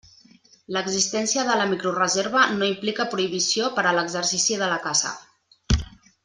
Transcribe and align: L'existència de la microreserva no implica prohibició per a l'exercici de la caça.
L'existència 0.77 1.43
de 1.49 1.57
la 1.59 1.67
microreserva 1.73 2.45
no 2.55 2.69
implica 2.71 3.07
prohibició 3.13 3.69
per 3.77 3.85
a 3.91 3.95
l'exercici 3.99 4.59
de 4.63 4.71
la 4.75 4.81
caça. 4.89 5.13